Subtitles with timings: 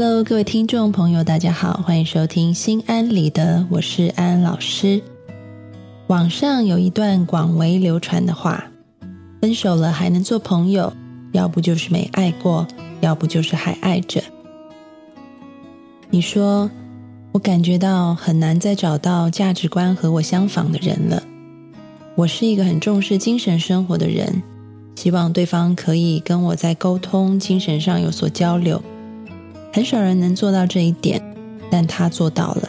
[0.00, 5.02] Hello，各位听众朋友，大家好，欢迎收听《心安理得》，我是安安老师。
[6.06, 8.70] 网上有一段广为流传的话
[9.42, 10.92] ：“分手了还能做朋友，
[11.32, 12.64] 要不就是没爱过，
[13.00, 14.22] 要不就是还爱着。”
[16.10, 16.70] 你说，
[17.32, 21.20] 我感觉到很难再找到价值观和我相仿的人了。
[22.14, 24.44] 我是一个很重视精神生活的人，
[24.94, 28.80] 希望对方可以跟我在沟通、精神上有所交流。
[29.72, 31.22] 很少人能做到这一点，
[31.70, 32.68] 但他做到了。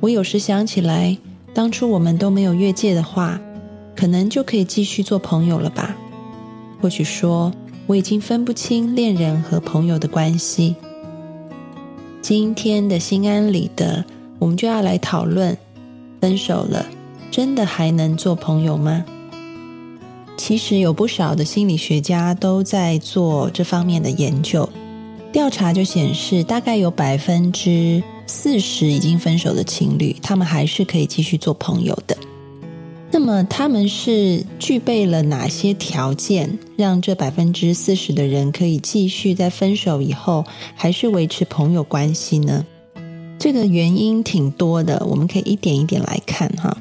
[0.00, 1.16] 我有时想起来，
[1.52, 3.40] 当初我们都没有越界的话，
[3.96, 5.96] 可能就可以继续做朋友了吧？
[6.80, 7.52] 或许说，
[7.86, 10.76] 我已经分不清恋人和朋友的关系。
[12.22, 14.04] 今天的心安理得，
[14.38, 15.56] 我们就要来讨论：
[16.20, 16.86] 分手了，
[17.30, 19.04] 真的还能做朋友吗？
[20.36, 24.68] 其实有不少的心理学家都在做这方面的研究。
[25.32, 32.16] 调查就显示，大概有百分之四十已经分手的情侣，他们还是可以继续做朋友的。
[33.10, 42.66] 那么，他们是具备了哪些条件，让这百分之四十的人可以继续在分手以后还是维持朋友关系呢？
[43.38, 46.76] 这个原因挺多的，我们可以一点一点来看哈。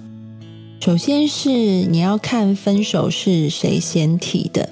[0.80, 4.70] 首先是你要看分手是谁先提的。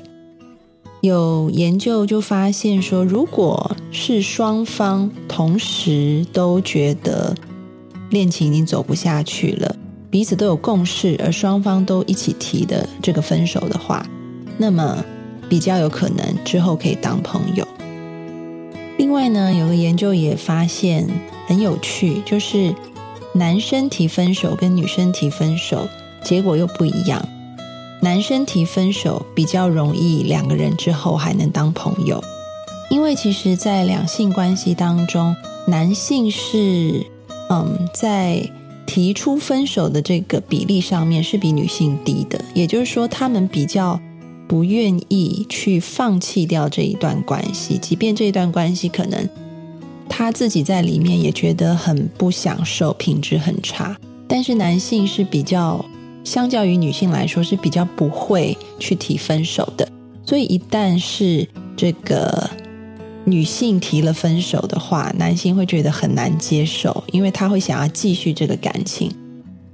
[1.06, 7.34] 有研究就发现说，如果是双方同时都觉得
[8.10, 9.76] 恋情已经走不下去了，
[10.10, 14.06] 彼此都有共识，而双方都一起提的这个分手的话，
[14.58, 15.04] 那么
[15.48, 17.66] 比较有可能之后可以当朋友。
[18.98, 21.08] 另外呢，有个研究也发现
[21.48, 22.74] 很有趣，就是
[23.34, 25.88] 男生提分手跟女生提分手
[26.24, 27.24] 结果又不一样。
[28.06, 32.24] 男生提分手比较容易，两个人之后还能当朋友，
[32.92, 35.36] 因为其实，在两性关系当中，
[35.66, 37.04] 男性是
[37.50, 38.48] 嗯，在
[38.86, 44.00] 提出分手的这个比例上面是比女性低的，也就是说，他们比较
[44.48, 49.28] 不愿意去放弃掉这一段关系，即便这一段关系可能
[50.08, 55.84] 他自己在里面也觉得很不享受，品质很差，但是男性是比较。
[56.26, 59.88] 相较于女性来说是比较不会去提分手的，
[60.26, 61.48] 所以一旦是
[61.78, 62.50] 这个
[63.24, 69.10] 女性提了分手的话，男性会觉得很难接受，因为他会想要继续这个感情，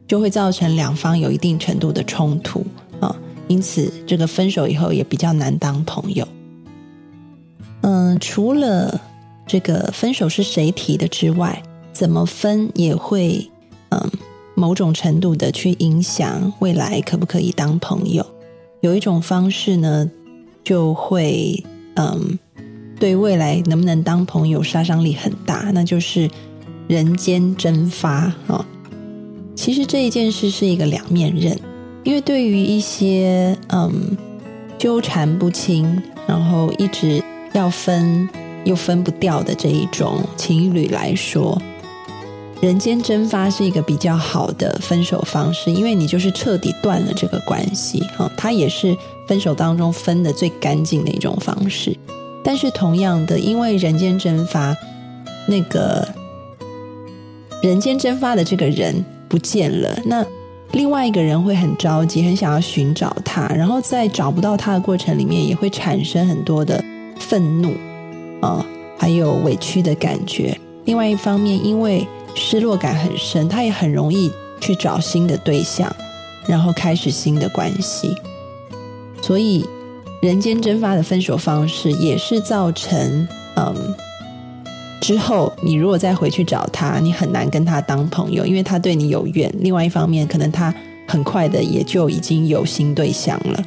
[0.05, 2.65] 就会造成两方有一定程度的冲突
[2.99, 3.15] 啊，
[3.47, 6.27] 因此这个分手以后也比较难当朋友。
[7.81, 8.99] 嗯，除了
[9.47, 11.63] 这个分手是谁提的之外，
[11.93, 13.49] 怎么分也会
[13.89, 14.11] 嗯。
[14.55, 18.25] 某种程度的去影响未来可不可以当朋友，
[18.81, 20.09] 有一种方式呢，
[20.63, 21.63] 就会
[21.95, 22.37] 嗯，
[22.99, 26.29] 对未来能不能当朋友杀伤力很大，那就是
[26.87, 28.65] 人间蒸发啊。
[29.55, 31.57] 其实这一件事是一个两面刃，
[32.03, 34.17] 因为对于一些嗯
[34.77, 37.23] 纠缠不清，然后一直
[37.53, 38.27] 要分
[38.63, 41.61] 又分不掉的这一种情侣来说。
[42.61, 48.95] 人间蒸发是一个比较好的分手方式，因为你就是彻底断了这个关系，哈，它也是
[49.27, 51.97] 分手当中分的最干净的一种方式。
[52.43, 54.77] 但是同样的，因为人间蒸发，
[55.47, 56.07] 那个
[57.63, 60.23] 人间蒸发的这个人不见了，那
[60.71, 66.83] 另外一个人会很着急，很想要寻找他，然后在找不到他的过程里面，也会产生很多的
[67.17, 67.73] 愤怒
[68.39, 68.63] 啊，
[68.99, 70.55] 还有委屈的感觉。
[70.85, 75.93] 另外一方面，因为失落感很深，他也很容易去找新的对象，
[76.47, 78.15] 然后开始新的关系。
[79.21, 79.65] 所以，
[80.21, 83.75] 人间蒸发的分手方式也是造成，嗯，
[84.99, 89.53] 之后你如果再回去找他，你很难跟他当朋友，因为他对你有怨。
[89.59, 90.73] 另外一方面，可能他
[91.07, 93.63] 很快的也就已经有新对象了。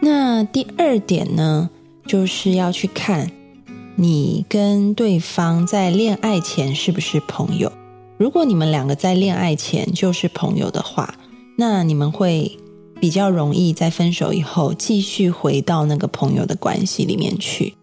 [0.00, 1.70] 那第二点呢，
[2.06, 3.30] 就是要去看。
[4.00, 7.72] 你跟对方在恋爱前是不是朋友？
[8.16, 11.16] 如果你们两个在恋爱前就是朋友的话，
[11.56, 12.56] 那你们会
[13.00, 17.74] 比较容易在分手以后继续回到那个朋友的关系里面去，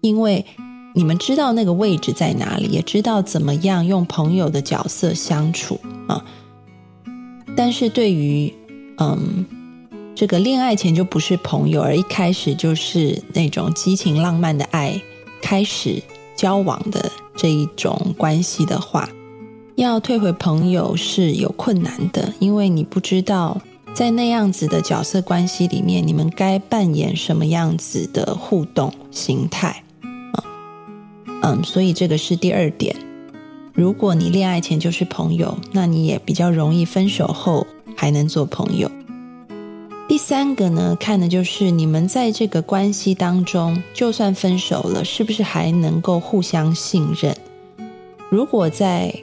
[0.00, 0.46] 因为
[0.94, 6.24] 你们知道那个位置在哪里，也知道怎么样用朋友的角色相处啊。
[7.56, 8.54] 但是对于
[8.98, 9.44] 嗯，
[10.14, 15.02] 这个恋爱前就不是朋友，而一开始就是那种激情浪漫的爱，
[15.44, 16.02] 开始
[16.34, 19.06] 交往的这一种关系的话，
[19.74, 23.60] 要退回朋友是有困难的，因为你不知道
[23.92, 29.84] 在那样子的角色关系里面，你们该扮演什么样子的互动形态
[30.32, 30.42] 啊？
[31.42, 32.96] 嗯，所以这个是第二点。
[33.74, 38.90] 如果你恋爱前就是朋友，那你也比较容易分手后还能做朋友。
[40.06, 47.34] 第三个呢，看的就是你们在这个关系当中，就算分手了，是不是还能够互相信任？
[48.30, 49.14] 如果在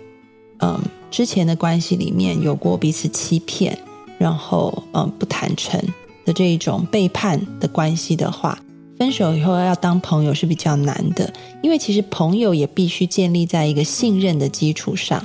[0.60, 0.80] 嗯
[1.12, 3.78] 之前的关系里面有过彼此欺骗，
[4.18, 5.80] 然后嗯不坦诚
[6.26, 8.58] 的这一种背叛的关系的话。
[8.98, 11.32] 分手以后要当朋友是比较难的，
[11.64, 15.24] 因为其实朋友也必须建立在一个信任的基础上。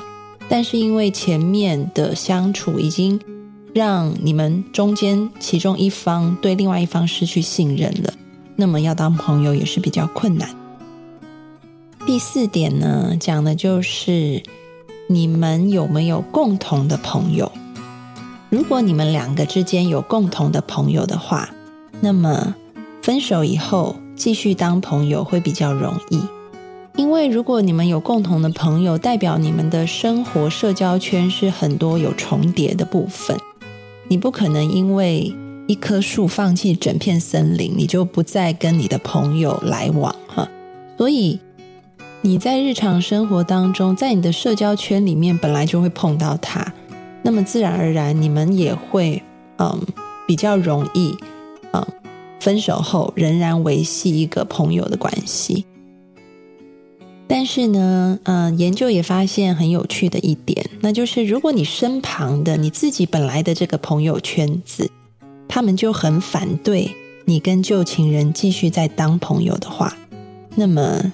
[0.48, 3.20] 但是因为前面的相处已经
[3.76, 8.14] 让你们中间其中一方对另外一方失去信任了，
[8.56, 10.48] 那么要当朋友也是比较困难。
[12.06, 14.42] 第四点呢，讲的就是
[15.10, 17.52] 你们有没有共同的朋友。
[18.48, 21.50] 如果你们两个之间有共同的朋友的话，
[22.00, 22.54] 那么。
[23.02, 26.20] 分手以后继续当朋友会比较容易，
[26.96, 33.38] 因为如果你们有共同的朋友，代表你们的生活社交圈是很多有重叠的部分。
[34.08, 35.34] 你不可能因为
[35.66, 40.48] 一棵树放弃整片森林，你就不再跟你的朋友来往哈。
[40.96, 41.40] 所以
[42.22, 46.72] 你在日常生活当中，在你的社交圈里面本来就会碰到他，
[47.22, 49.22] 那么自然而然你们也会
[49.58, 49.80] 嗯
[50.26, 51.16] 比较容易
[51.72, 51.86] 嗯。
[52.38, 55.64] 分手后仍然维系一个朋友的关系，
[57.28, 64.90] 但是呢，嗯，研究也发现很有趣的一点，那就是如果你身旁的你自己本来的这个朋友圈子，
[65.48, 66.90] 他们就很反对
[67.24, 69.96] 你跟旧情人继续再当朋友的话，
[70.54, 71.12] 那么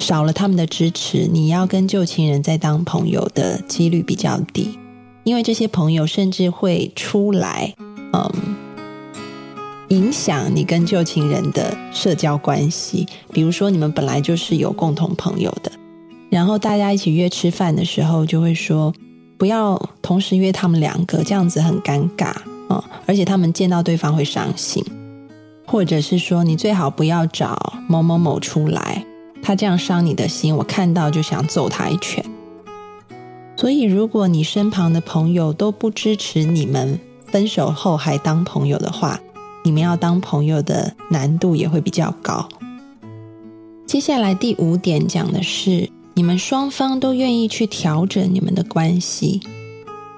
[0.00, 4.76] 少了他们的支持，你要跟旧情人再当朋友的几率比较低，
[5.22, 7.74] 因为这些朋友甚至会出来，
[8.12, 8.56] 嗯。
[9.88, 15.72] 影响你跟旧情人的社交关系，比如说你们本来就是有共同朋友的，
[16.28, 18.92] 然后大家一起约吃饭的时候，就会说
[19.38, 22.34] 不要同时约他们两个，这样子很尴尬
[22.68, 24.84] 啊，而且他们见到对方会伤心，
[25.66, 29.06] 或者是说你最好不要找某某某出来，
[29.42, 32.22] 他这样伤你的心，我看到就想揍他一拳。
[33.56, 39.18] 所以如果你身旁的朋友都不支持你们分手后还当朋友的话，
[39.68, 42.48] 你们要当朋友的难度也会比较高。
[43.86, 49.42] 接下来第五点讲的是，你们双方都愿意去调整你们的关系，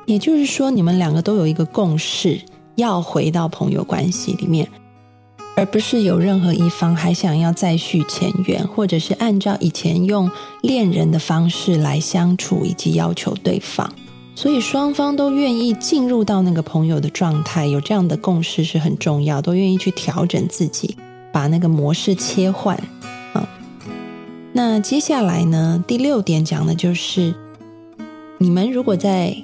[0.07, 2.41] 也就是说，你们两个都有一个共识，
[2.77, 4.69] 要回到朋友关系里面，
[5.57, 10.31] 而不是有任何一方还想要再续前缘，或者是按照以前用
[10.63, 13.93] 恋人的方式来相处以及要求对方。
[14.41, 20.97] 所以双方都愿意进入到那个朋友的状态，有这样的共识是很重要，都愿意去调整自己，
[21.31, 22.75] 把那个模式切换
[23.35, 23.47] 啊。
[24.55, 27.35] 那接下来呢，第六点讲的就是，
[28.39, 29.37] 你们如果在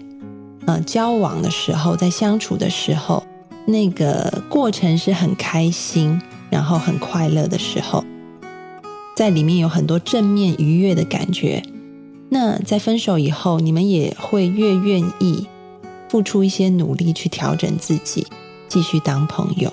[0.64, 3.22] 呃交往的时候，在相处的时候，
[3.66, 8.02] 那个过程是很开心，然后很快乐的时候，
[9.14, 11.62] 在里面有很多正面愉悦的感觉。
[12.28, 15.46] 那在分手以后，你们也会越愿意
[16.08, 18.26] 付出一些努力去调整自己，
[18.68, 19.72] 继续当朋友。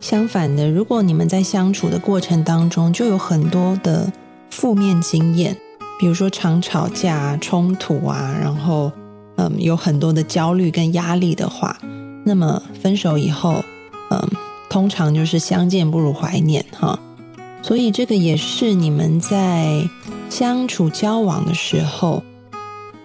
[0.00, 4.12] 相反的，如果你们在相处的过程当中就有很多的
[4.50, 5.56] 负面经验，
[6.00, 8.90] 比如说常吵架、冲突啊，然后
[9.36, 11.78] 嗯有很多的焦虑跟压力的话，
[12.24, 13.64] 那么分手以后，
[14.10, 14.28] 嗯，
[14.68, 16.98] 通常就是相见不如怀念哈。
[17.62, 19.88] 所以这个也是你们在。
[20.32, 22.22] 相处交往的时候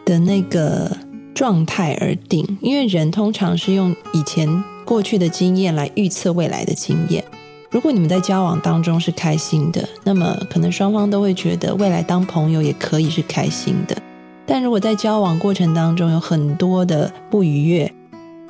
[0.05, 0.95] 的那个
[1.35, 7.21] 状态而定，因为人通常是用以前过去的经验来预测未来的经验。
[7.69, 13.97] 如果你们在交往当中是开心的，那么可能双方都会觉得未来当朋友也可以是开心的。
[14.45, 17.93] 但如果在交往过程当中有很多的不愉悦，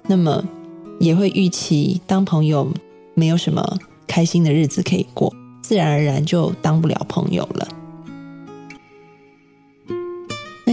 [0.05, 0.43] 那么
[0.99, 2.71] 也会预期当朋友
[3.15, 7.67] 没有什么开心的日子可以过，自然而然就当不了朋友了。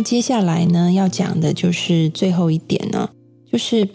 [0.04, 3.08] 接下来呢，要讲的就是最后一点呢，
[3.50, 3.88] 就是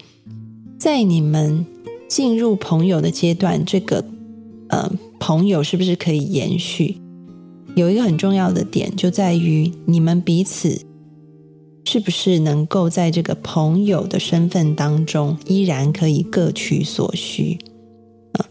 [0.79, 1.63] 在你们
[2.07, 4.03] 进入朋友的阶段，这个
[4.69, 6.97] 呃朋友是不是可以延续？
[7.75, 10.81] 有一个很重要的点就在于你们彼此
[11.85, 17.59] 是不是能够在这个朋友的身份当中，依然可以各取所需。
[18.33, 18.45] 啊，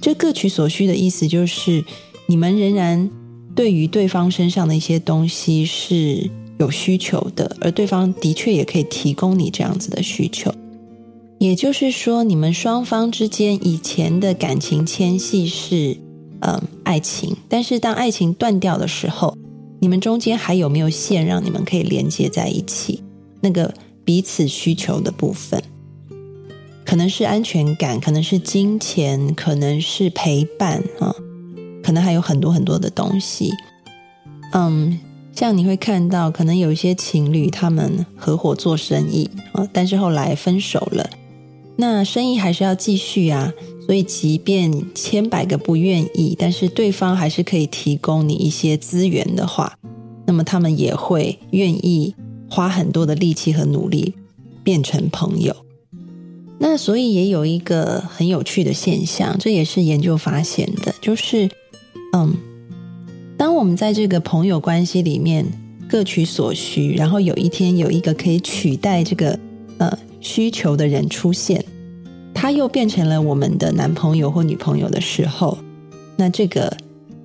[0.00, 1.84] 这各取所需的意思就是
[2.26, 3.10] 你们仍然
[3.54, 10.54] 对于对方身上的一些东西是有需求的，而对方的确也可以提供你这样子的需求。
[11.38, 15.96] 也就是说，你们双方之间以前的感情牵系是，
[16.40, 17.34] 嗯，爱情。
[17.48, 19.36] 但是当爱情断掉的时候，
[19.80, 23.02] 你们中间还有没有线让你们可以连接在一起？
[23.40, 23.72] 那个
[24.04, 25.62] 彼此需求的部分，
[26.84, 31.14] 可能是安全感，可能是金钱，可能是陪伴啊，
[31.82, 33.50] 可能还有很多很多的东西。
[34.52, 35.00] 嗯，
[35.32, 41.08] 像你会看到，可能有一些情侣他们合伙做生意啊，但是后来分手了。
[41.76, 43.52] 那生意还是要继续啊，
[43.86, 49.78] 所以即便千百个不愿意，但是对方还是可以提供你一些资源的话，
[50.26, 52.14] 那么他们也会愿意
[52.50, 54.12] 花很多的力气和努力
[54.62, 55.56] 变成朋友。
[56.58, 61.48] 那所以也有一个很有趣的现象，这也是研究发现的，就是
[62.12, 62.34] 嗯，
[63.40, 65.46] 当我们在这个朋友关系里面
[65.88, 69.38] 各取所需，然后有一天有一个可以取代这个
[69.78, 69.98] 呃。
[70.20, 71.64] 需求的人出现，
[72.34, 75.56] 他又变成了我们的男朋友或女朋友的时候，
[76.16, 76.76] 那这个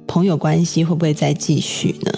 [0.08, 2.14] 朋友关系会不会再继续呢？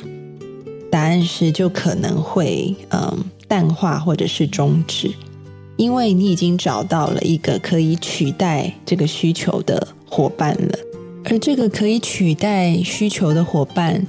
[0.91, 5.09] 答案是就可能会嗯淡化或者是终止，
[5.77, 10.77] 因为你已经找到了一个可以取代这个需求的伙伴了，
[11.29, 14.05] 而这个可以取代需求的伙伴，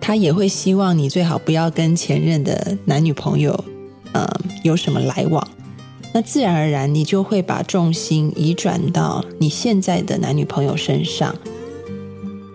[0.00, 3.64] 他也会希望你最好不要跟前任的男女朋友
[4.12, 4.28] 呃
[4.62, 5.46] 有什么来往。
[6.12, 11.34] 那自然而然，你就会把重心移转到你现在的男女朋友身上，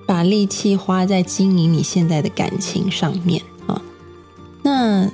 [0.06, 3.82] 把力气花在经营你现在的感情上面啊。
[4.62, 5.10] 那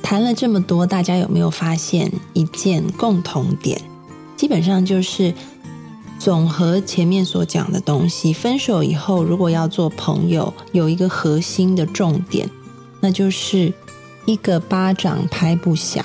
[0.00, 3.80] 谈了这么多，大家有没有发现一件共同点？
[4.36, 5.34] 基本上就是
[6.22, 8.32] 总和前面所讲的东西。
[8.32, 12.48] 分手以后，如果要做朋友，有一个核心的重点，
[13.00, 13.72] 那就是
[14.24, 16.04] 一个巴掌拍不响。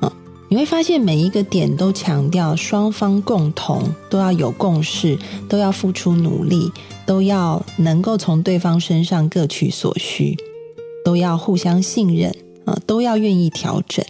[0.00, 0.10] 嗯
[0.48, 5.18] 你会发现每一个点都强调双方共同都要有共识，
[5.50, 6.72] 都要付出努力，
[7.04, 10.34] 都要能够从对方身上各取所需，
[11.04, 14.02] 都要互相信任啊，都要愿意调整。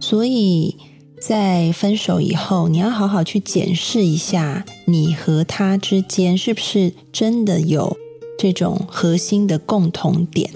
[0.00, 0.76] 所以
[1.20, 7.96] 在分手以后，你要好好去检视一下你和他之间是不是真的有
[8.38, 10.50] 这种核心的共同点，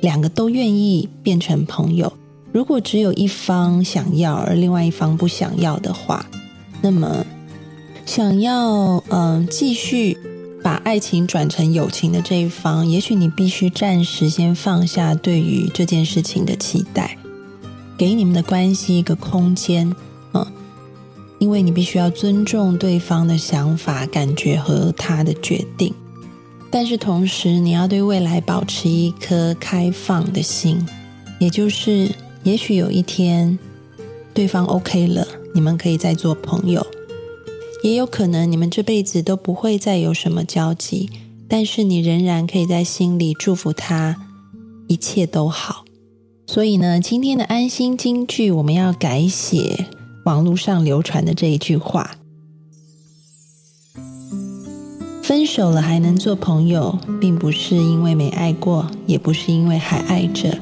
[0.00, 2.12] 两个都愿意变成朋友。
[2.52, 6.24] 如果只有一方想要，而另外一方不想要的话，
[6.80, 7.26] 那么
[8.06, 10.16] 想要嗯继续
[10.62, 17.17] 把爱情转成友情的这一方，也许你必须暂时先放下对于这件事情的期待，
[17.98, 19.94] 给你们的关系一个空间，
[20.32, 20.46] 嗯，
[21.38, 25.92] 因为你必须要尊重对方的想法、感觉和他的决定，
[26.70, 30.86] 但是同时你要对未来保持一颗开放的心，
[31.38, 32.10] 也就是。
[32.44, 33.58] 也许有一天，
[34.32, 36.80] 对方 OK 了，你们可以再做朋友；
[37.82, 41.10] 也有可能你们这辈子都不会再有什么交集，
[41.48, 44.16] 但是你仍然可以在心里祝福他，
[44.86, 45.84] 一切都好。
[46.50, 49.86] 所以呢，今天的安心金句，我们要改写
[50.24, 52.16] 网络上流传的这一句话：
[55.22, 60.58] 分手了还能做朋友，并不是因为没爱过，也不是因为还爱着。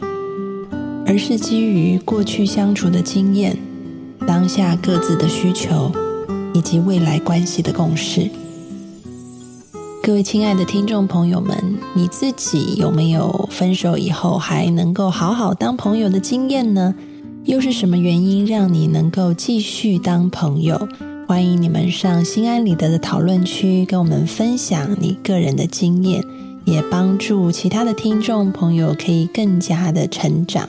[1.07, 3.57] 而是基于过去相处的经验、
[4.26, 5.93] 当下各自的需求
[6.52, 8.28] 以及未来关系的共识。
[10.06, 11.58] 各位亲爱的听众朋友们，
[11.92, 16.94] 你自己有没有分手以后还能够好好当朋友的经验呢？
[17.42, 20.88] 又是什么原因让你能够继续当朋友？
[21.26, 26.22] 欢迎你们上心安理得的讨论区跟我们分享你个人的经验，
[26.64, 30.68] 也帮助其他的听众朋友可以更加的成长。